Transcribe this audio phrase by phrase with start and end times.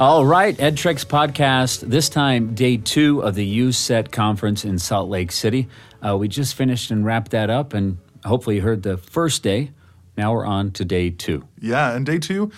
[0.00, 1.80] All right, EdTrex podcast.
[1.80, 5.68] This time, day two of the UCET conference in Salt Lake City.
[6.02, 9.72] Uh, we just finished and wrapped that up, and hopefully you heard the first day.
[10.16, 11.46] Now we're on to day two.
[11.60, 12.50] Yeah, and day two,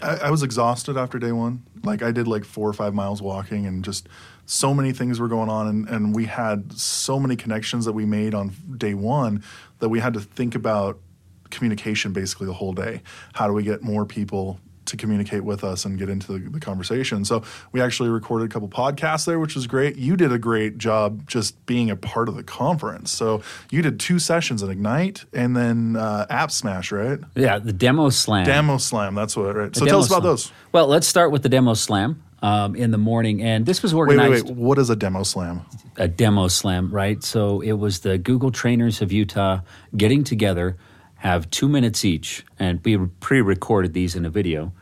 [0.00, 1.64] I, I was exhausted after day one.
[1.82, 4.08] Like I did like four or five miles walking, and just
[4.46, 8.04] so many things were going on, and, and we had so many connections that we
[8.04, 9.42] made on day one
[9.80, 11.00] that we had to think about
[11.50, 13.02] communication basically the whole day.
[13.32, 14.60] How do we get more people
[14.96, 17.24] to communicate with us and get into the, the, conversation.
[17.24, 19.96] So we actually recorded a couple podcasts there, which was great.
[19.96, 23.10] You did a great job just being a part of the conference.
[23.10, 27.18] So you did two sessions at Ignite and then uh, App Smash, right?
[27.34, 28.46] Yeah, the Demo Slam.
[28.46, 29.72] Demo Slam, that's what, right?
[29.72, 30.30] The so tell us about Slam.
[30.30, 30.52] those.
[30.72, 32.22] Well, let's start with the Demo Slam.
[32.42, 34.30] Um, in the morning, and this was organized.
[34.30, 34.56] Wait, wait, wait.
[34.58, 35.64] What is a demo slam?
[35.96, 37.24] A demo slam, right?
[37.24, 39.60] So it was the Google trainers of Utah
[39.96, 40.76] getting together
[41.24, 44.72] have two minutes each, and we pre recorded these in a video.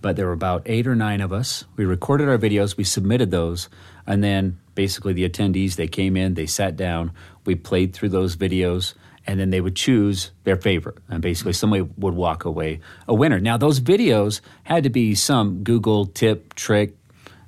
[0.00, 1.64] But there were about eight or nine of us.
[1.76, 3.68] We recorded our videos, we submitted those,
[4.06, 7.10] and then basically the attendees, they came in, they sat down,
[7.44, 8.94] we played through those videos,
[9.26, 10.98] and then they would choose their favorite.
[11.08, 13.40] And basically, somebody would walk away a winner.
[13.40, 16.96] Now, those videos had to be some Google tip, trick,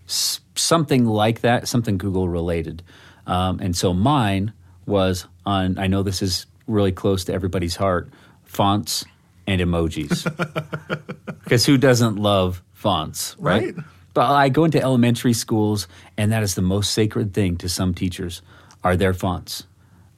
[0.06, 2.82] something like that, something Google related.
[3.26, 4.52] Um, and so mine
[4.86, 8.10] was on, I know this is really close to everybody's heart,
[8.44, 9.04] fonts
[9.50, 10.26] and emojis.
[11.44, 13.74] Because who doesn't love fonts, right?
[13.74, 13.84] right?
[14.14, 17.92] But I go into elementary schools, and that is the most sacred thing to some
[17.92, 18.40] teachers
[18.84, 19.64] are their fonts.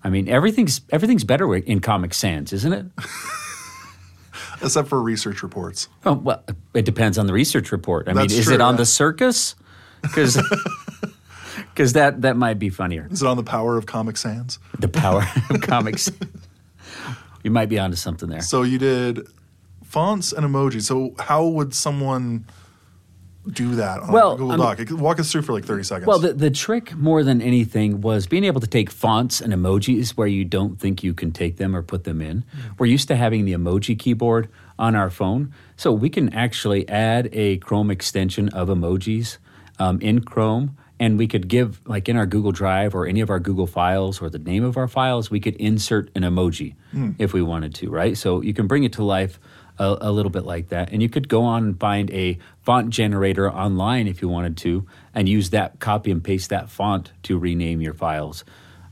[0.04, 2.84] I mean, everything's everything's better in Comic Sans, isn't it?
[4.62, 5.88] Except for research reports.
[6.04, 8.08] Oh, well, it depends on the research report.
[8.08, 8.78] I That's mean, is true, it on yeah.
[8.78, 9.54] the circus?
[10.02, 10.36] Because
[11.74, 13.08] because that that might be funnier.
[13.10, 14.58] Is it on the power of Comic Sans?
[14.78, 16.18] The power of Comic Sans.
[17.42, 18.40] You might be onto something there.
[18.40, 19.26] So you did
[19.84, 20.82] fonts and emojis.
[20.82, 22.46] So how would someone
[23.50, 24.78] do that on Well, Google Doc?
[24.92, 26.06] Walk us through for like 30 seconds.
[26.06, 30.10] Well, the, the trick more than anything was being able to take fonts and emojis
[30.10, 32.44] where you don't think you can take them or put them in.
[32.78, 34.48] We're used to having the emoji keyboard
[34.78, 39.38] on our phone, so we can actually add a Chrome extension of emojis
[39.78, 40.76] um, in Chrome.
[41.02, 44.22] And we could give, like in our Google Drive or any of our Google files
[44.22, 47.10] or the name of our files, we could insert an emoji hmm.
[47.18, 48.16] if we wanted to, right?
[48.16, 49.40] So you can bring it to life
[49.80, 50.92] a, a little bit like that.
[50.92, 54.86] And you could go on and find a font generator online if you wanted to,
[55.12, 58.44] and use that, copy and paste that font to rename your files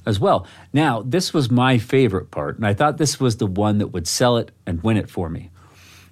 [0.04, 0.48] as well.
[0.72, 4.09] Now, this was my favorite part, and I thought this was the one that would
[4.09, 5.50] sell it and win it for me.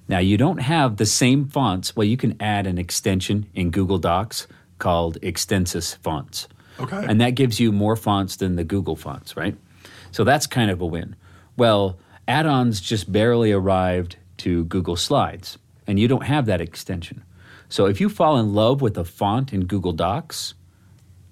[0.07, 1.97] Now, you don't have the same fonts.
[1.97, 4.47] Well, you can add an extension in Google Docs
[4.79, 6.49] called Extensis Fonts.
[6.81, 7.05] Okay.
[7.09, 9.57] And that gives you more fonts than the Google fonts, right?
[10.13, 11.17] So that's kind of a win.
[11.57, 17.25] Well, add ons just barely arrived to Google Slides, and you don't have that extension.
[17.69, 20.55] So if you fall in love with a font in Google Docs,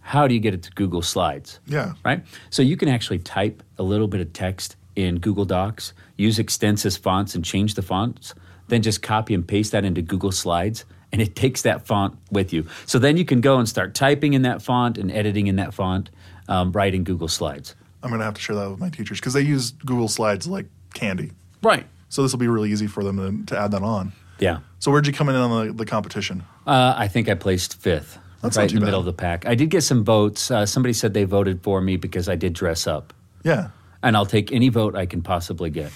[0.00, 1.60] how do you get it to Google Slides?
[1.66, 1.94] yeah.
[2.04, 2.24] right?
[2.50, 6.96] So you can actually type a little bit of text in Google Docs, use Extensis
[6.96, 8.34] fonts and change the fonts,
[8.68, 10.84] then just copy and paste that into Google Slides,
[11.16, 12.66] and it takes that font with you.
[12.84, 15.72] So then you can go and start typing in that font and editing in that
[15.72, 16.10] font
[16.46, 17.74] um, right in Google Slides.
[18.02, 20.46] I'm going to have to share that with my teachers because they use Google Slides
[20.46, 21.32] like candy.
[21.62, 21.86] Right.
[22.10, 24.12] So this will be really easy for them to, to add that on.
[24.38, 24.58] Yeah.
[24.78, 26.44] So where'd you come in on the, the competition?
[26.66, 28.18] Uh, I think I placed fifth.
[28.42, 29.08] That's right in the middle bad.
[29.08, 29.46] of the pack.
[29.46, 30.50] I did get some votes.
[30.50, 33.14] Uh, somebody said they voted for me because I did dress up.
[33.42, 33.70] Yeah.
[34.02, 35.92] And I'll take any vote I can possibly get.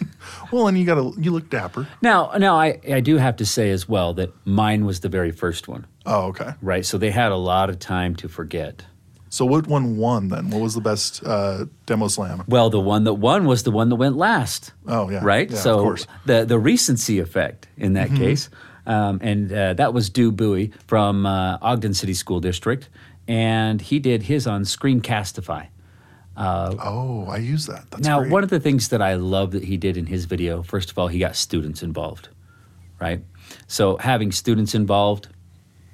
[0.52, 1.88] Well, and you got to you look dapper.
[2.02, 5.32] Now, now I, I do have to say as well that mine was the very
[5.32, 5.86] first one.
[6.04, 6.52] Oh, okay.
[6.62, 6.86] Right.
[6.86, 8.84] So they had a lot of time to forget.
[9.28, 10.50] So what one won then?
[10.50, 12.44] What was the best uh, demo slam?
[12.46, 14.72] Well, the one that won was the one that went last.
[14.86, 15.20] Oh, yeah.
[15.22, 15.50] Right.
[15.50, 16.06] Yeah, so of course.
[16.26, 18.48] the the recency effect in that case,
[18.86, 22.88] um, and uh, that was Dew Bowie from uh, Ogden City School District,
[23.26, 25.68] and he did his on Screencastify.
[26.36, 27.90] Oh, I use that.
[27.90, 28.32] That's now, great.
[28.32, 30.98] one of the things that I love that he did in his video, first of
[30.98, 32.28] all, he got students involved,
[33.00, 33.22] right?
[33.66, 35.28] So having students involved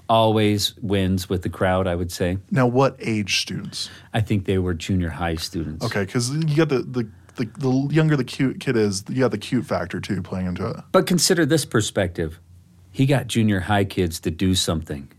[0.08, 1.86] always wins with the crowd.
[1.86, 2.38] I would say.
[2.50, 3.88] now, what age students?
[4.12, 5.84] I think they were junior high students.
[5.84, 9.30] Okay, because you got the, the the the younger the cute kid is, you got
[9.30, 10.76] the cute factor too playing into it.
[10.92, 12.38] But consider this perspective.
[12.90, 15.10] He got junior high kids to do something,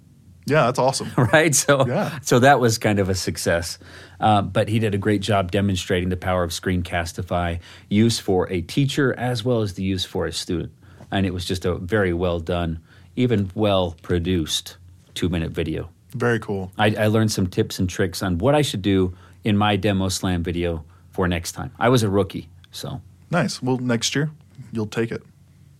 [0.45, 1.11] Yeah, that's awesome.
[1.33, 1.53] right?
[1.55, 2.19] So, Yeah.
[2.21, 3.79] so that was kind of a success.
[4.19, 7.59] Uh, but he did a great job demonstrating the power of Screencastify,
[7.89, 10.71] use for a teacher as well as the use for a student.
[11.11, 12.79] And it was just a very well done,
[13.15, 14.77] even well produced
[15.13, 15.89] two minute video.
[16.15, 16.71] Very cool.
[16.77, 20.09] I, I learned some tips and tricks on what I should do in my demo
[20.09, 21.71] slam video for next time.
[21.79, 23.01] I was a rookie, so
[23.31, 23.61] Nice.
[23.61, 24.29] Well, next year
[24.71, 25.23] you'll take it.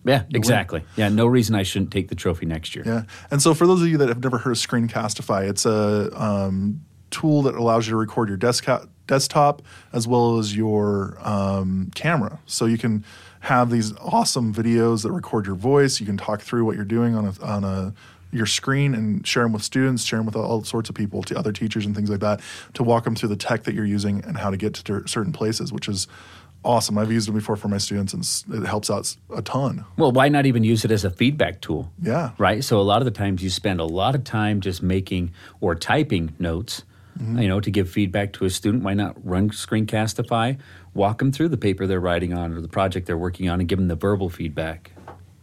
[0.04, 0.84] Yeah, exactly.
[0.96, 2.84] Yeah, no reason I shouldn't take the trophy next year.
[2.86, 3.02] Yeah.
[3.30, 6.84] And so for those of you that have never heard of Screencastify, it's a um,
[7.10, 9.60] tool that allows you to record your desktop desktop
[9.92, 12.38] as well as your um, camera.
[12.46, 13.04] So you can
[13.40, 16.00] have these awesome videos that record your voice.
[16.00, 17.94] You can talk through what you're doing on a on a
[18.34, 21.38] your screen and share them with students, share them with all sorts of people, to
[21.38, 22.40] other teachers and things like that,
[22.74, 25.32] to walk them through the tech that you're using and how to get to certain
[25.32, 26.08] places, which is
[26.64, 26.98] awesome.
[26.98, 29.84] I've used them before for my students, and it helps out a ton.
[29.96, 31.92] Well, why not even use it as a feedback tool?
[32.02, 32.30] Yeah.
[32.38, 32.64] Right.
[32.64, 35.74] So a lot of the times you spend a lot of time just making or
[35.74, 36.82] typing notes.
[37.18, 37.38] Mm-hmm.
[37.38, 40.58] You know, to give feedback to a student, why not run Screencastify,
[40.94, 43.68] walk them through the paper they're writing on or the project they're working on, and
[43.68, 44.90] give them the verbal feedback?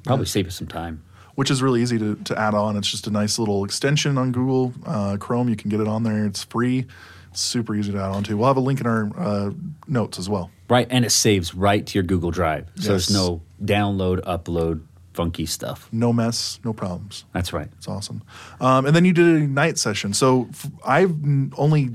[0.04, 0.32] Probably yeah.
[0.32, 1.04] save us some time
[1.36, 2.76] which is really easy to, to add on.
[2.76, 5.50] It's just a nice little extension on Google uh, Chrome.
[5.50, 6.26] You can get it on there.
[6.26, 6.86] It's free.
[7.34, 8.36] Super easy to add on to.
[8.36, 9.52] We'll have a link in our uh,
[9.88, 10.52] notes as well.
[10.70, 12.68] Right, and it saves right to your Google Drive.
[12.76, 12.88] So yes.
[12.88, 14.84] there's no download, upload,
[15.14, 15.90] funky stuff.
[15.92, 17.26] No mess, no problems.
[17.34, 17.68] That's right.
[17.78, 18.24] It's awesome.
[18.60, 20.14] Um, and then you did an Ignite session.
[20.14, 21.14] So f- I've
[21.58, 21.90] only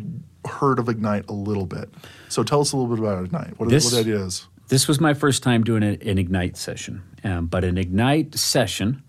[0.46, 1.88] heard of Ignite a little bit.
[2.28, 3.58] So tell us a little bit about Ignite.
[3.58, 4.46] What, this, what the idea is?
[4.68, 7.02] This was my first time doing an, an Ignite session.
[7.24, 9.02] Um, but an Ignite session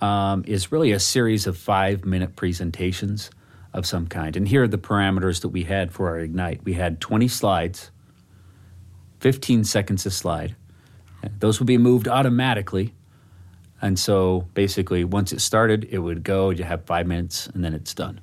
[0.00, 3.30] um, is really a series of five minute presentations
[3.74, 4.36] of some kind.
[4.36, 7.90] And here are the parameters that we had for our Ignite we had 20 slides,
[9.20, 10.56] 15 seconds a slide.
[11.38, 12.94] Those would be moved automatically.
[13.82, 17.74] And so basically, once it started, it would go, you have five minutes, and then
[17.74, 18.20] it's done.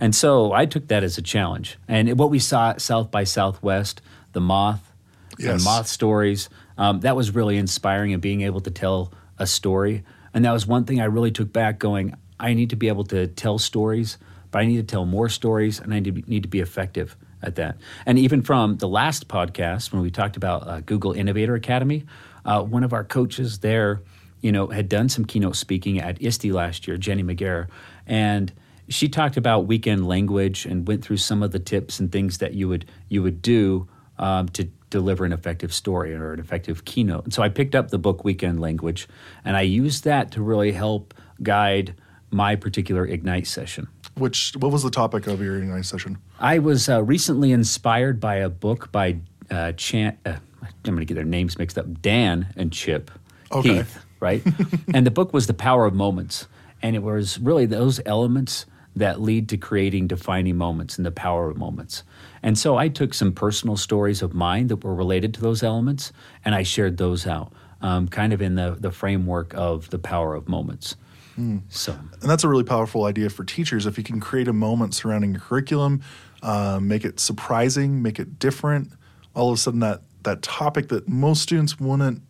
[0.00, 1.78] And so I took that as a challenge.
[1.88, 4.00] And what we saw at South by Southwest,
[4.32, 4.92] the moth
[5.38, 5.50] yes.
[5.50, 6.48] and moth stories,
[6.78, 10.04] um, that was really inspiring and being able to tell a story
[10.34, 13.04] and that was one thing I really took back going, I need to be able
[13.04, 14.18] to tell stories,
[14.52, 16.60] but I need to tell more stories and I need to be, need to be
[16.60, 17.78] effective at that.
[18.06, 22.04] And even from the last podcast, when we talked about uh, Google Innovator Academy,
[22.44, 24.02] uh, one of our coaches there,
[24.40, 27.68] you know, had done some keynote speaking at ISTE last year, Jennie Magiera,
[28.06, 28.52] and
[28.88, 32.52] she talked about weekend language and went through some of the tips and things that
[32.54, 33.88] you would you would do
[34.18, 37.24] um, to deliver an effective story or an effective keynote.
[37.24, 39.08] And so I picked up the book Weekend Language
[39.44, 41.94] and I used that to really help guide
[42.30, 43.88] my particular Ignite session.
[44.16, 46.18] Which what was the topic of your Ignite session?
[46.38, 49.18] I was uh, recently inspired by a book by
[49.50, 50.18] uh, Chan.
[50.26, 52.02] Uh, I'm going to get their names mixed up.
[52.02, 53.10] Dan and Chip
[53.50, 53.76] okay.
[53.76, 54.42] Heath, right?
[54.94, 56.46] and the book was The Power of Moments,
[56.82, 61.48] and it was really those elements that lead to creating defining moments and the power
[61.48, 62.02] of moments.
[62.42, 66.12] And so I took some personal stories of mine that were related to those elements
[66.44, 70.34] and I shared those out, um, kind of in the, the framework of the power
[70.34, 70.96] of moments.
[71.38, 71.62] Mm.
[71.68, 73.86] So, and that's a really powerful idea for teachers.
[73.86, 76.02] If you can create a moment surrounding your curriculum,
[76.42, 78.92] uh, make it surprising, make it different,
[79.34, 82.22] all of a sudden that that topic that most students wouldn't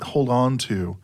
[0.00, 0.96] hold on to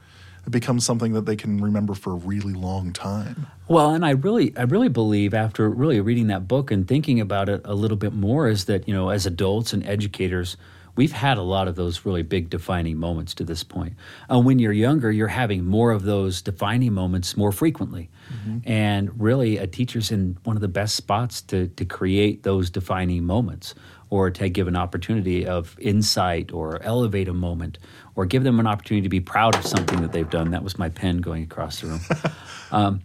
[0.46, 3.46] it becomes something that they can remember for a really long time.
[3.66, 7.48] Well, and I really, I really believe after really reading that book and thinking about
[7.48, 10.56] it a little bit more is that you know, as adults and educators,
[10.96, 13.94] we've had a lot of those really big defining moments to this point.
[14.28, 18.10] And when you're younger, you're having more of those defining moments more frequently.
[18.32, 18.70] Mm-hmm.
[18.70, 23.24] And really, a teacher's in one of the best spots to to create those defining
[23.24, 23.74] moments
[24.10, 27.78] or to give an opportunity of insight or elevate a moment
[28.14, 30.52] or give them an opportunity to be proud of something that they've done.
[30.52, 32.00] That was my pen going across the room.
[32.70, 33.02] um,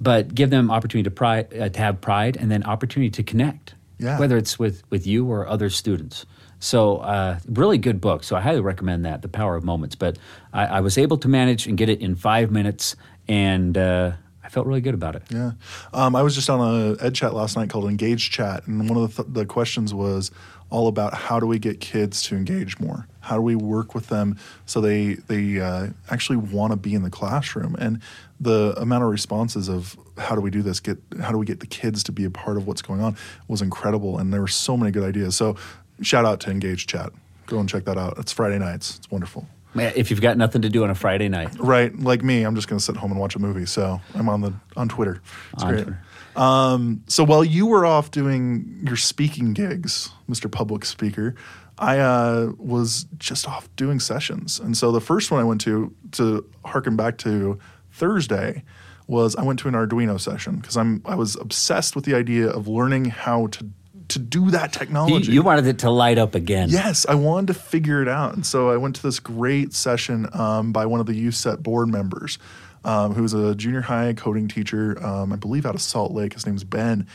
[0.00, 3.74] but give them opportunity to, pride, uh, to have pride and then opportunity to connect,
[3.98, 4.18] yeah.
[4.18, 6.26] whether it's with, with you or other students.
[6.64, 8.24] So, uh, really good book.
[8.24, 9.94] So, I highly recommend that, The Power of Moments.
[9.94, 10.18] But
[10.52, 12.96] I, I was able to manage and get it in five minutes,
[13.28, 15.24] and uh, I felt really good about it.
[15.28, 15.52] Yeah.
[15.92, 18.96] Um, I was just on a Ed Chat last night called Engage Chat, and one
[18.98, 20.30] of the, th- the questions was
[20.70, 23.06] all about how do we get kids to engage more?
[23.20, 27.02] How do we work with them so they they uh, actually want to be in
[27.02, 27.76] the classroom?
[27.78, 28.00] And
[28.40, 30.80] the amount of responses of how do we do this?
[30.80, 33.16] Get how do we get the kids to be a part of what's going on
[33.48, 35.36] was incredible, and there were so many good ideas.
[35.36, 35.56] So
[36.00, 37.12] shout out to Engage Chat.
[37.46, 38.18] Go and check that out.
[38.18, 38.98] It's Friday nights.
[38.98, 39.46] It's wonderful.
[39.76, 41.96] If you've got nothing to do on a Friday night, right?
[41.98, 43.66] Like me, I'm just going to sit home and watch a movie.
[43.66, 45.20] So I'm on the on Twitter.
[45.52, 45.82] It's on great.
[45.82, 46.00] Twitter.
[46.36, 50.50] Um, so while you were off doing your speaking gigs, Mr.
[50.50, 51.34] Public Speaker,
[51.78, 54.60] I uh, was just off doing sessions.
[54.60, 57.58] And so the first one I went to, to harken back to
[57.90, 58.62] Thursday,
[59.06, 62.48] was I went to an Arduino session because I'm I was obsessed with the idea
[62.48, 63.68] of learning how to
[64.08, 65.28] to do that technology.
[65.28, 66.68] You, you, wanted it to light up again.
[66.68, 70.28] Yes, I wanted to figure it out, and so I went to this great session
[70.32, 72.38] um, by one of the UCET board members
[72.84, 76.34] um, who's a junior high coding teacher, um, I believe out of Salt Lake.
[76.34, 77.06] His name's Ben.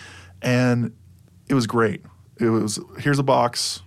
[0.41, 0.93] And
[1.48, 2.03] it was great.
[2.39, 3.81] It was here's a box,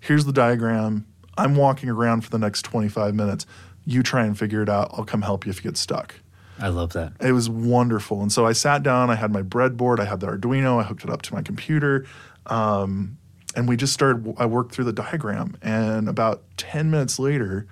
[0.00, 1.06] here's the diagram.
[1.36, 3.46] I'm walking around for the next 25 minutes.
[3.84, 4.90] You try and figure it out.
[4.94, 6.14] I'll come help you if you get stuck.
[6.60, 7.12] I love that.
[7.20, 8.20] It was wonderful.
[8.20, 11.04] And so I sat down, I had my breadboard, I had the Arduino, I hooked
[11.04, 12.04] it up to my computer.
[12.48, 13.18] Um,
[13.54, 15.56] and we just started, I worked through the diagram.
[15.62, 17.66] And about 10 minutes later,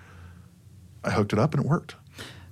[1.05, 1.95] I hooked it up and it worked.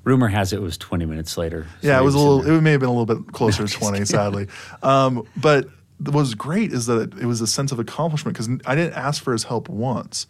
[0.05, 1.67] Rumor has it, it was 20 minutes later.
[1.81, 4.05] Yeah, it was a little, it may have been a little bit closer to 20,
[4.05, 4.49] sadly.
[4.83, 5.67] Um, but
[5.99, 8.95] what was great is that it, it was a sense of accomplishment because I didn't
[8.95, 10.27] ask for his help once.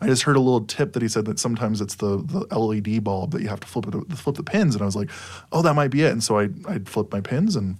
[0.00, 3.02] I just heard a little tip that he said that sometimes it's the, the LED
[3.02, 5.10] bulb that you have to flip it, flip the pins, and I was like,
[5.50, 6.12] oh, that might be it.
[6.12, 7.78] And so I I flipped my pins and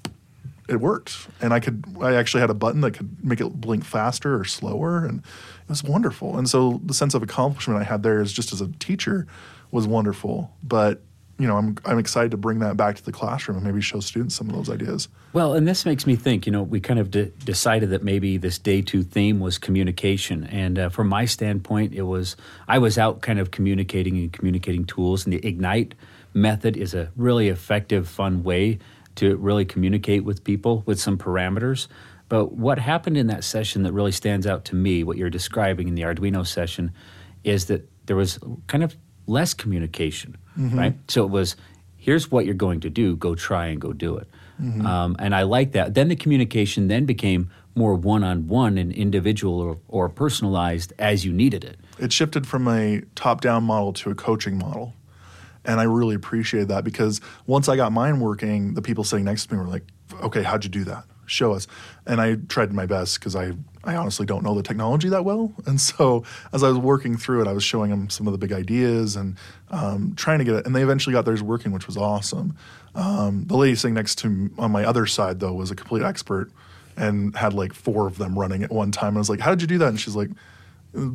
[0.68, 1.28] it worked.
[1.40, 4.44] And I could I actually had a button that could make it blink faster or
[4.44, 6.38] slower, and it was wonderful.
[6.38, 9.26] And so the sense of accomplishment I had there is just as a teacher
[9.70, 10.52] was wonderful.
[10.62, 11.00] But
[11.38, 14.00] you know, I'm I'm excited to bring that back to the classroom and maybe show
[14.00, 15.08] students some of those ideas.
[15.32, 18.38] Well, and this makes me think, you know, we kind of de- decided that maybe
[18.38, 20.44] this day two theme was communication.
[20.44, 22.34] And uh, from my standpoint, it was,
[22.66, 25.26] I was out kind of communicating and communicating tools.
[25.26, 25.94] And the Ignite
[26.32, 28.78] method is a really effective, fun way
[29.18, 31.86] to really communicate with people with some parameters.
[32.28, 35.88] But what happened in that session that really stands out to me, what you're describing
[35.88, 36.92] in the Arduino session,
[37.44, 38.96] is that there was kind of
[39.26, 40.94] less communication, right?
[41.08, 41.56] So it was,
[41.96, 44.28] here's what you're going to do, go try and go do it.
[44.84, 45.94] Um, and I like that.
[45.94, 51.24] Then the communication then became more one on one and individual or, or personalized as
[51.24, 51.78] you needed it.
[52.00, 54.94] it shifted from a top down model to a coaching model.
[55.68, 59.46] And I really appreciated that because once I got mine working, the people sitting next
[59.46, 59.84] to me were like,
[60.22, 61.04] okay, how'd you do that?
[61.26, 61.66] Show us.
[62.06, 63.52] And I tried my best because I,
[63.84, 65.52] I honestly don't know the technology that well.
[65.66, 68.38] And so as I was working through it, I was showing them some of the
[68.38, 69.36] big ideas and
[69.70, 70.64] um, trying to get it.
[70.64, 72.56] And they eventually got theirs working, which was awesome.
[72.94, 76.02] Um, the lady sitting next to me on my other side, though, was a complete
[76.02, 76.50] expert
[76.96, 79.18] and had like four of them running at one time.
[79.18, 79.88] I was like, how did you do that?
[79.88, 80.30] And she's like,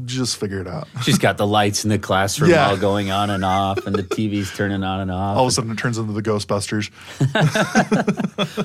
[0.05, 0.87] just figure it out.
[1.03, 2.69] She's got the lights in the classroom Yeah.
[2.69, 5.37] all going on and off, and the TV's turning on and off.
[5.37, 6.89] all of a sudden it turns into the Ghostbusters.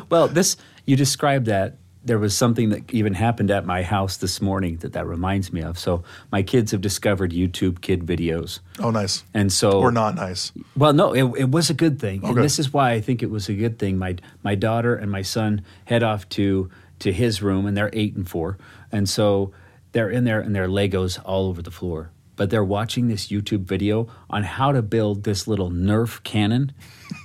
[0.10, 4.40] Well, this you described that there was something that even happened at my house this
[4.40, 5.78] morning that that reminds me of.
[5.78, 9.24] So my kids have discovered YouTube kid videos, Oh, nice.
[9.34, 10.52] and so Or not nice.
[10.76, 13.30] Well, no, it, it was a good thing, and this is why I think it
[13.30, 13.98] was a good thing.
[13.98, 18.16] My my daughter and my son head off to to his room, and they're eight
[18.16, 18.58] and four,
[18.90, 19.52] and so
[19.92, 22.10] they're in there and their Legos all over the floor.
[22.36, 26.72] But they're watching this YouTube video on how to build this little Nerf cannon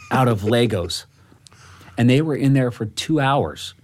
[0.10, 1.06] out of Legos,
[1.98, 3.76] and they were in there for two hours,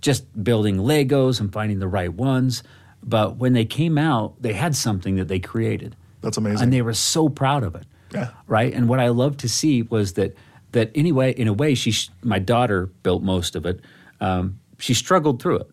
[0.00, 2.62] just building Legos and finding the right ones.
[3.02, 6.62] But when they came out, they had something that they created That's amazing.
[6.64, 7.84] and they were so proud of it.
[8.12, 8.30] Yeah.
[8.46, 8.72] Right.
[8.72, 10.34] And what I loved to see was that
[10.72, 13.80] that anyway, in a way, she sh- my daughter built most of it.
[14.20, 15.70] Um, she struggled through it.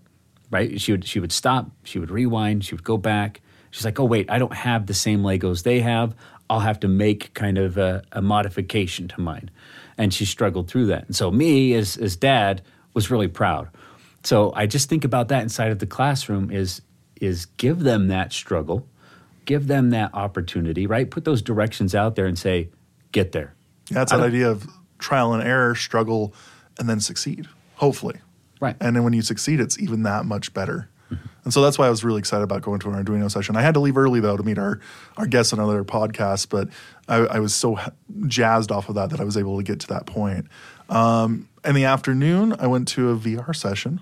[0.52, 0.80] Right.
[0.80, 1.72] She would she would stop.
[1.84, 2.66] She would rewind.
[2.66, 3.42] She would go back.
[3.72, 6.16] She's like, oh wait, I don't have the same Legos they have.
[6.50, 9.50] I'll have to make kind of a, a modification to mine.
[9.98, 11.06] And she struggled through that.
[11.08, 12.62] And so me as as dad
[12.94, 13.70] was really proud.
[14.24, 16.82] So I just think about that inside of the classroom is
[17.22, 18.88] is give them that struggle,
[19.46, 21.10] give them that opportunity, right?
[21.10, 22.70] Put those directions out there and say,
[23.12, 23.54] get there.
[23.90, 24.68] yeah, it's that idea of
[25.00, 26.34] trial and error, struggle,
[26.80, 28.20] and then succeed, hopefully.
[28.60, 28.76] Right.
[28.80, 30.90] And then when you succeed, it's even that much better.
[31.44, 33.56] And so that's why I was really excited about going to an Arduino session.
[33.56, 34.80] I had to leave early though to meet our,
[35.18, 36.70] our guests on another podcast, but
[37.08, 37.80] I, I was so
[38.28, 40.48] jazzed off of that that I was able to get to that point.
[40.90, 44.02] Um, in the afternoon, I went to a VR session,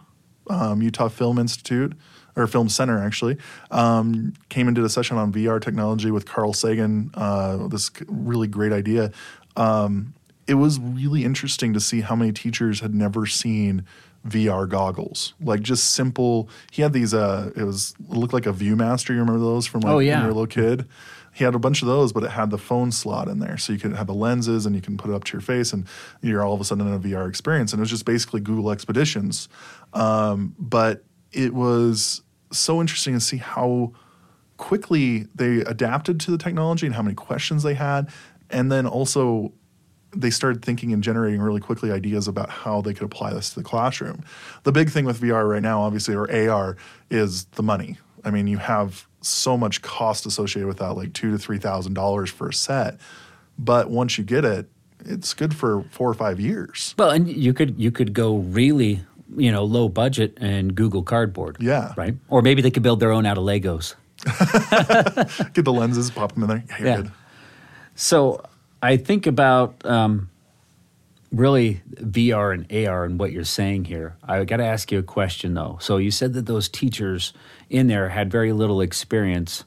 [0.49, 1.93] um, Utah Film Institute
[2.35, 3.37] or Film Center actually.
[3.71, 7.11] Um, came and did a session on VR technology with Carl Sagan.
[7.13, 9.11] Uh, this really great idea.
[9.57, 10.13] Um,
[10.47, 13.85] it was really interesting to see how many teachers had never seen
[14.27, 16.49] VR goggles, like just simple.
[16.71, 17.13] He had these.
[17.13, 19.09] Uh, it was it looked like a ViewMaster.
[19.09, 20.19] You remember those from like Oh, when yeah.
[20.19, 20.87] you were a little kid?
[21.35, 23.73] He had a bunch of those, but it had the phone slot in there, so
[23.73, 25.87] you could have the lenses and you can put it up to your face, and
[26.21, 27.73] you're all of a sudden in a VR experience.
[27.73, 29.49] And it was just basically Google Expeditions,
[29.93, 33.93] um, but it was so interesting to see how
[34.57, 38.09] quickly they adapted to the technology and how many questions they had,
[38.51, 39.51] and then also
[40.15, 43.55] they started thinking and generating really quickly ideas about how they could apply this to
[43.59, 44.23] the classroom.
[44.63, 46.77] The big thing with VR right now, obviously, or AR,
[47.09, 47.97] is the money.
[48.23, 51.93] I mean, you have so much cost associated with that, like two to three thousand
[51.93, 52.99] dollars for a set.
[53.57, 54.67] But once you get it,
[55.05, 56.95] it's good for four or five years.
[56.97, 59.03] Well, and you could you could go really,
[59.35, 61.57] you know, low budget and Google Cardboard.
[61.59, 61.93] Yeah.
[61.97, 62.15] Right.
[62.29, 63.95] Or maybe they could build their own out of Legos.
[65.53, 66.63] Get the lenses, pop them in there.
[66.69, 66.95] Yeah, you're Yeah.
[66.97, 67.11] good.
[67.95, 68.43] So
[68.83, 70.29] I think about um,
[71.31, 74.17] really VR and AR and what you're saying here.
[74.21, 75.77] I got to ask you a question though.
[75.79, 77.31] So you said that those teachers
[77.69, 79.63] in there had very little experience.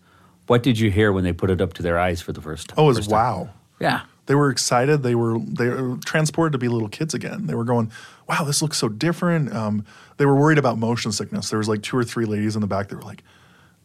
[0.48, 2.68] What did you hear when they put it up to their eyes for the first
[2.68, 2.78] time?
[2.78, 3.48] Oh, it was wow.
[3.80, 4.02] Yeah.
[4.26, 5.02] They were excited.
[5.02, 7.46] They were they were transported to be little kids again.
[7.46, 7.92] They were going,
[8.28, 11.48] "Wow, this looks so different." Um, they were worried about motion sickness.
[11.48, 13.22] There was like two or three ladies in the back that were like,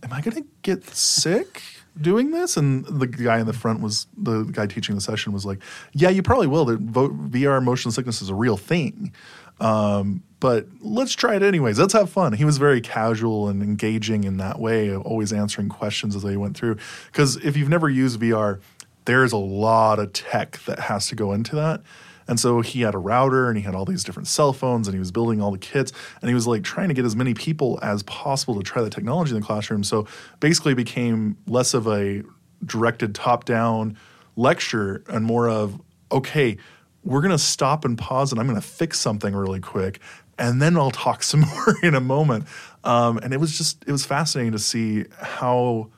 [0.02, 1.62] "Am I going to get sick
[2.00, 5.46] doing this?" And the guy in the front was the guy teaching the session was
[5.46, 5.62] like,
[5.94, 6.66] "Yeah, you probably will.
[6.66, 9.14] The VR motion sickness is a real thing."
[9.60, 11.78] Um, but let's try it anyways.
[11.78, 12.34] Let's have fun.
[12.34, 16.58] He was very casual and engaging in that way, always answering questions as they went
[16.58, 16.78] through.
[17.06, 18.60] Because if you've never used VR,
[19.06, 21.82] there's a lot of tech that has to go into that.
[22.28, 24.96] And so he had a router and he had all these different cell phones and
[24.96, 27.34] he was building all the kits and he was like trying to get as many
[27.34, 29.84] people as possible to try the technology in the classroom.
[29.84, 30.08] So
[30.40, 32.24] basically became less of a
[32.66, 33.98] directed top down
[34.36, 35.80] lecture and more of,
[36.12, 36.58] okay,
[37.04, 40.00] we're going to stop and pause and I'm going to fix something really quick
[40.38, 42.46] and then I'll talk some more in a moment.
[42.84, 45.90] Um, and it was just, it was fascinating to see how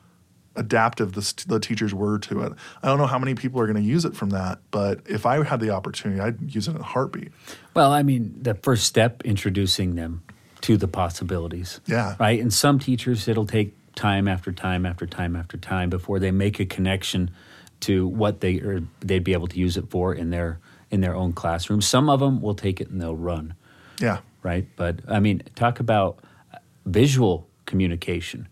[0.56, 2.52] adaptive the, the teachers were to it.
[2.82, 5.26] I don't know how many people are going to use it from that, but if
[5.26, 7.32] I had the opportunity, I'd use it in a heartbeat.
[7.74, 10.22] Well, I mean, the first step, introducing them
[10.62, 11.80] to the possibilities.
[11.86, 12.16] Yeah.
[12.18, 12.40] Right?
[12.40, 16.58] And some teachers, it'll take time after time after time after time before they make
[16.58, 17.30] a connection
[17.80, 20.58] to what they or they'd be able to use it for in their
[20.90, 21.80] in their own classroom.
[21.80, 23.54] Some of them will take it and they'll run.
[24.00, 24.20] Yeah.
[24.42, 24.66] Right?
[24.76, 26.20] But I mean, talk about
[26.86, 28.48] visual communication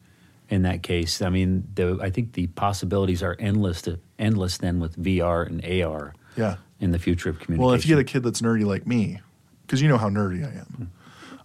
[0.52, 1.22] in that case.
[1.22, 5.64] I mean, the, I think the possibilities are endless to, endless then with VR and
[5.82, 6.14] AR.
[6.36, 6.56] Yeah.
[6.78, 7.64] In the future of communication.
[7.64, 9.20] Well, if you get a kid that's nerdy like me,
[9.62, 10.92] because you know how nerdy I am.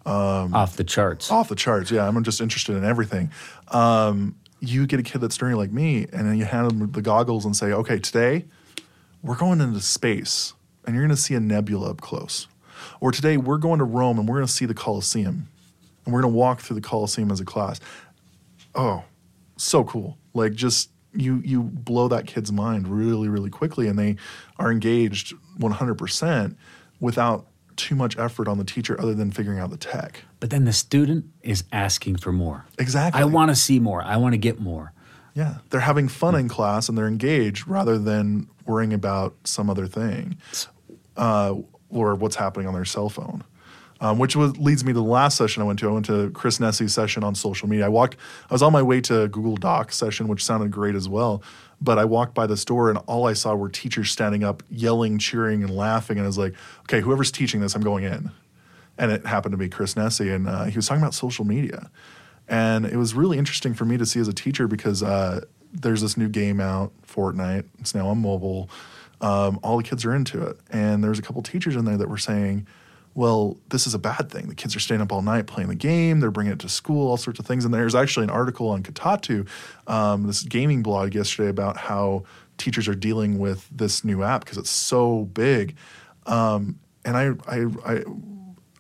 [0.06, 1.32] Um, off the charts.
[1.32, 2.06] Off the charts, yeah.
[2.06, 3.32] I'm just interested in everything.
[3.70, 7.02] Um, you get a kid that's nerdy like me, and then you hand them the
[7.02, 8.46] goggles and say, okay, today
[9.22, 10.54] we're going into space,
[10.86, 12.48] and you're going to see a nebula up close.
[13.00, 15.48] Or today we're going to Rome, and we're going to see the Colosseum,
[16.04, 17.80] and we're going to walk through the Colosseum as a class.
[18.78, 19.04] Oh,
[19.58, 20.18] so cool.
[20.34, 24.16] Like, just you you blow that kid's mind really really quickly and they
[24.58, 26.56] are engaged 100%
[27.00, 30.24] without too much effort on the teacher other than figuring out the tech.
[30.40, 32.66] But then the student is asking for more.
[32.78, 33.22] Exactly.
[33.22, 34.02] I want to see more.
[34.02, 34.94] I want to get more.
[35.34, 35.56] Yeah.
[35.70, 40.38] They're having fun in class and they're engaged rather than worrying about some other thing
[41.16, 41.54] uh,
[41.90, 43.44] or what's happening on their cell phone
[44.02, 45.90] um, which was, leads me to the last session I went to.
[45.90, 47.86] I went to Chris Nesi's session on social media.
[47.86, 48.18] I walked,
[48.50, 51.42] I was on my way to Google Doc session, which sounded great as well.
[51.82, 55.20] But I walked by the store and all I saw were teachers standing up, yelling,
[55.20, 56.18] cheering, and laughing.
[56.18, 58.32] And I was like, okay, whoever's teaching this, I'm going in.
[58.98, 61.92] And it happened to be Chris Nesi, and uh, he was talking about social media.
[62.48, 66.02] And it was really interesting for me to see as a teacher because uh, there's
[66.02, 67.66] this new game out, Fortnite.
[67.80, 68.70] It's now on mobile.
[69.22, 70.60] Um, all the kids are into it.
[70.72, 72.66] And there's a couple teachers in there that were saying,
[73.18, 74.48] well, this is a bad thing.
[74.48, 76.20] The kids are staying up all night playing the game.
[76.20, 77.66] They're bringing it to school, all sorts of things.
[77.66, 79.48] And there's actually an article on Kotaku,
[79.88, 82.26] um, this gaming blog yesterday about how
[82.60, 85.76] teachers are dealing with this new app because it's so big.
[86.28, 88.04] Um, and I, I, I,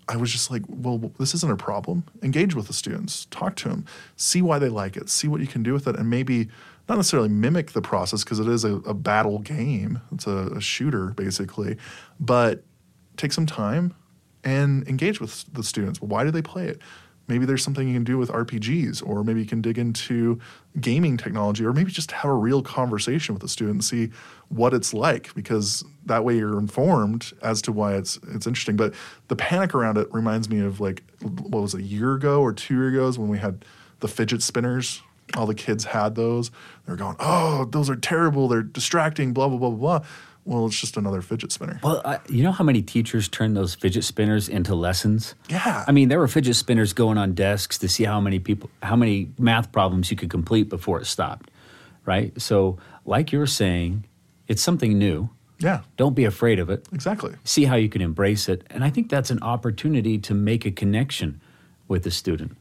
[0.07, 2.03] I was just like, well, this isn't a problem.
[2.21, 3.85] Engage with the students, talk to them,
[4.17, 6.47] see why they like it, see what you can do with it, and maybe
[6.87, 9.99] not necessarily mimic the process because it is a, a, battle game.
[10.11, 11.77] It's a, a shooter basically,
[12.19, 12.63] but
[13.17, 13.95] take some time
[14.47, 16.01] and engage with the students.
[16.01, 16.79] Why do they play it?
[17.27, 20.39] Maybe there's something you can do with RPGs, or maybe you can dig into
[20.79, 24.09] gaming technology, or maybe just have a real conversation with the student and see
[24.47, 28.77] what it's like, because that way you're informed as to why it's it's interesting.
[28.77, 28.93] But
[29.27, 32.53] the panic around it reminds me of like what was it, a year ago or
[32.53, 33.65] two years ago when we had
[33.99, 35.01] the fidget spinners.
[35.35, 36.51] All the kids had those.
[36.85, 38.47] They were going, "Oh, those are terrible.
[38.47, 39.99] They're distracting." Blah blah blah blah.
[40.47, 41.77] Well, it's just another fidget spinner.
[41.83, 45.35] Well, uh, you know how many teachers turn those fidget spinners into lessons?
[45.49, 45.83] Yeah.
[45.85, 48.95] I mean, there were fidget spinners going on desks to see how many people, how
[48.95, 51.51] many math problems you could complete before it stopped,
[52.05, 52.31] right?
[52.41, 54.05] So, like you're saying,
[54.47, 55.29] it's something new.
[55.59, 55.81] Yeah.
[55.97, 56.87] Don't be afraid of it.
[56.93, 57.33] Exactly.
[57.43, 58.65] See how you can embrace it.
[58.69, 61.41] And I think that's an opportunity to make a connection
[61.89, 62.55] with the student.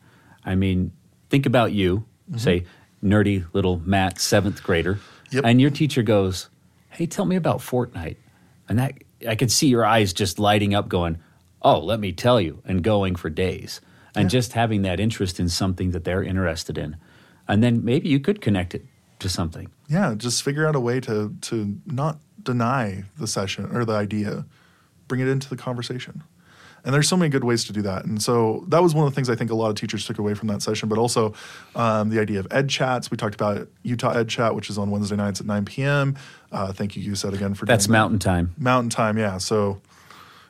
[0.44, 0.90] I mean,
[1.30, 2.38] think about you, mm-hmm.
[2.38, 2.64] say,
[3.00, 4.98] nerdy little Matt, seventh grader,
[5.30, 5.44] yep.
[5.44, 6.48] and your teacher goes,
[6.96, 8.16] hey, tell me about Fortnite.
[8.68, 8.94] And that
[9.28, 11.18] I could see your eyes just lighting up, going,
[11.62, 13.80] oh, let me tell you, and going for days.
[14.14, 14.38] And yeah.
[14.38, 16.96] just having that interest in something that they're interested in.
[17.46, 18.84] And then maybe you could connect it
[19.18, 19.70] to something.
[19.88, 24.46] Yeah, just figure out a way to to not deny the session or the idea.
[25.06, 26.22] Bring it into the conversation.
[26.86, 28.04] And there's so many good ways to do that.
[28.04, 30.20] And so that was one of the things I think a lot of teachers took
[30.20, 31.34] away from that session, but also
[31.74, 33.10] um, the idea of ed chats.
[33.10, 36.16] We talked about Utah Ed Chat, which is on Wednesday nights at 9 p.m.
[36.52, 37.88] Uh, thank you, you said again for That's that.
[37.88, 38.54] That's mountain time.
[38.56, 39.38] Mountain time, yeah.
[39.38, 39.80] So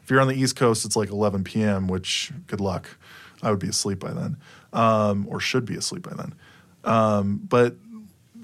[0.05, 2.99] if you're on the East Coast, it's like 11 p.m., which good luck.
[3.42, 4.37] I would be asleep by then,
[4.75, 6.35] um, or should be asleep by then.
[6.85, 7.77] Um, but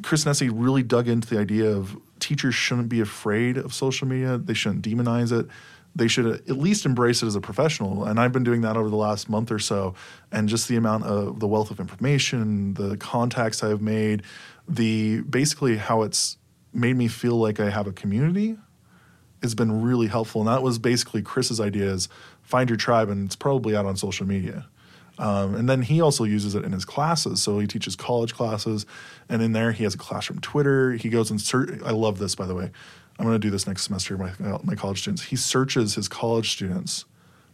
[0.03, 4.39] Chris Nesi really dug into the idea of teachers shouldn't be afraid of social media.
[4.39, 5.47] They shouldn't demonize it.
[5.95, 8.05] They should at least embrace it as a professional.
[8.05, 9.95] And I've been doing that over the last month or so.
[10.31, 14.23] And just the amount of the wealth of information, the contacts I've made,
[14.67, 16.39] the basically how it's
[16.73, 18.57] made me feel like I have a community
[19.43, 20.41] has been really helpful.
[20.41, 22.09] And that was basically Chris's idea is
[22.43, 24.67] find your tribe, and it's probably out on social media.
[25.19, 27.43] Um, and then he also uses it in his classes.
[27.43, 28.87] So he teaches college classes,
[29.29, 30.93] and in there he has a classroom Twitter.
[30.93, 31.81] He goes and search.
[31.85, 32.71] I love this, by the way.
[33.23, 34.17] I'm going to do this next semester.
[34.17, 35.23] With my uh, my college students.
[35.23, 37.05] He searches his college students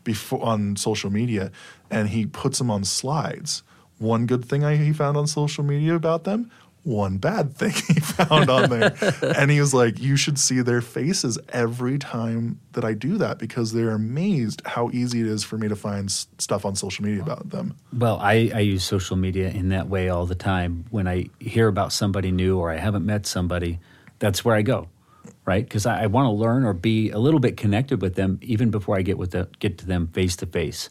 [0.03, 1.53] before on social media,
[1.91, 3.63] and he puts them on slides.
[3.99, 6.51] One good thing I, he found on social media about them
[6.89, 8.95] one bad thing he found on there.
[9.37, 13.39] and he was like, You should see their faces every time that I do that
[13.39, 17.05] because they're amazed how easy it is for me to find s- stuff on social
[17.05, 17.77] media about them.
[17.93, 20.87] Well, I, I use social media in that way all the time.
[20.91, 23.81] When I hear about somebody new or I haven't met somebody,
[24.19, 24.89] that's where I go,
[25.49, 25.65] right?
[25.65, 28.71] Because I, I want to learn or be a little bit connected with them even
[28.71, 30.91] before I get with the, get to them face to face.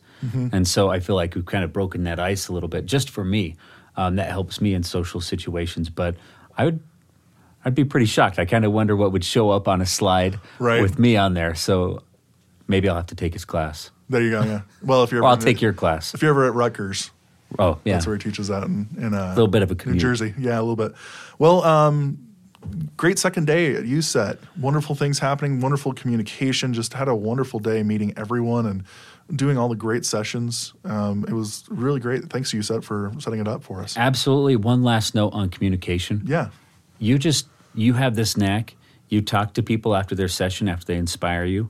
[0.51, 3.11] And so I feel like we've kind of broken that ice a little bit, just
[3.11, 3.55] for me.
[3.95, 5.89] Um, that helps me in social situations.
[5.91, 6.15] But
[6.57, 6.79] I would,
[7.63, 8.39] I'd be pretty shocked.
[8.39, 10.81] I kind of wonder what would show up on a slide Right.
[10.81, 11.53] with me on there.
[11.53, 12.01] So
[12.67, 13.91] maybe I'll have to take his class.
[14.09, 14.41] There you go.
[14.43, 14.61] Yeah.
[14.81, 16.15] Well, if you're Or I'll take your class.
[16.15, 17.11] if you're ever at Rutgers,
[17.59, 17.93] Oh, yeah.
[17.93, 19.99] that's where he teaches that in, in a Little bit of a New.
[19.99, 20.33] Jersey.
[20.39, 20.93] Yeah, a little bit.
[21.37, 22.17] Well, um,
[22.95, 24.38] great second day at UCET.
[24.60, 25.60] Wonderful things happening.
[25.60, 26.73] Wonderful communication.
[26.73, 28.84] Just had a wonderful day meeting everyone and
[29.36, 30.73] doing all the great sessions.
[30.86, 32.30] Um, it was really great.
[32.30, 33.97] Thanks to UCET for setting it up for us.
[33.97, 34.56] Absolutely.
[34.56, 36.23] One last note on communication.
[36.25, 36.49] Yeah.
[36.99, 38.75] You just you have this knack.
[39.10, 41.69] You talk to people after their session, after they inspire you,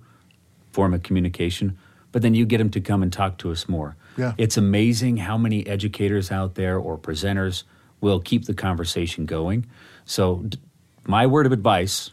[0.71, 1.77] form a communication,
[2.11, 3.95] but then you get them to come and talk to us more.
[4.17, 4.33] Yeah.
[4.37, 7.63] It's amazing how many educators out there or presenters
[8.01, 9.65] will keep the conversation going.
[10.05, 10.57] So, d-
[11.07, 12.11] my word of advice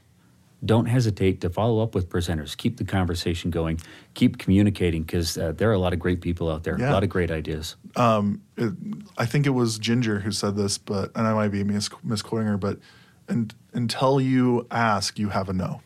[0.64, 2.56] don't hesitate to follow up with presenters.
[2.56, 3.78] Keep the conversation going.
[4.14, 6.90] Keep communicating because uh, there are a lot of great people out there, Yeah.
[6.90, 7.76] a lot of great ideas.
[7.96, 8.72] it,
[9.18, 12.46] I think it was Ginger who said this, but and I might be mis- misquoting
[12.46, 12.78] her, but
[13.28, 15.82] and, until you ask, you have a no.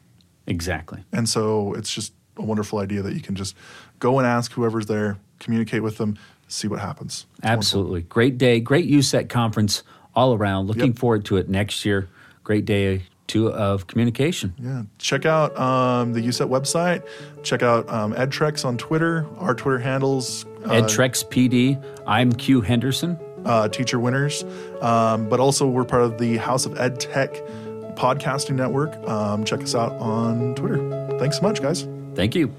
[0.47, 1.03] Exactly.
[1.13, 3.57] And so it's just a wonderful idea that you can just
[3.99, 6.17] go and ask whoever's there, communicate with them,
[6.47, 7.27] see what happens.
[7.39, 7.59] It's wonderful.
[7.59, 8.03] Absolutely.
[8.03, 8.61] Great day.
[8.61, 9.83] Great UCET conference
[10.15, 10.67] all around.
[10.69, 10.99] Looking Yep.
[10.99, 12.09] forward to it next year.
[12.49, 14.55] Great day two of communication.
[14.59, 14.85] Yeah.
[14.97, 17.07] Check out um, the UCET website.
[17.43, 19.27] Check out um, EdTrex on Twitter.
[19.37, 20.47] Our Twitter handles.
[20.65, 21.79] Uh, EdTrex PD.
[22.07, 23.19] I'm Q Henderson.
[23.45, 24.45] uh, teacher winners,
[24.81, 27.35] um, but also we're part of the House of Ed Tech
[27.97, 28.97] podcasting network.
[29.07, 30.79] Um, check us out on Twitter.
[31.19, 31.87] Thanks so much, guys.
[32.15, 32.51] Thank you.